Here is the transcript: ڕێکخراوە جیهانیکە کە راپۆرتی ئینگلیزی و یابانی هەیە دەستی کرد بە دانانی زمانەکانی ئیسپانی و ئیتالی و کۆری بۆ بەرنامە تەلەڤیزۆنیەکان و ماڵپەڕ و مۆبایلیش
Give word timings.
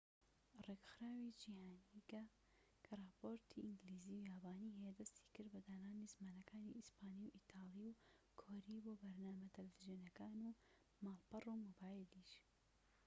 ڕێکخراوە 0.65 1.29
جیهانیکە 1.41 2.21
کە 2.85 2.93
راپۆرتی 3.03 3.63
ئینگلیزی 3.65 4.13
و 4.15 4.25
یابانی 4.31 4.75
هەیە 4.77 4.91
دەستی 4.99 5.27
کرد 5.35 5.49
بە 5.53 5.59
دانانی 5.67 6.11
زمانەکانی 6.15 6.75
ئیسپانی 6.77 7.23
و 7.25 7.33
ئیتالی 7.35 7.85
و 7.87 7.97
کۆری 8.39 8.79
بۆ 8.83 8.91
بەرنامە 9.01 9.47
تەلەڤیزۆنیەکان 9.55 10.37
و 10.45 10.57
ماڵپەڕ 11.03 11.43
و 11.47 11.61
مۆبایلیش 11.65 12.31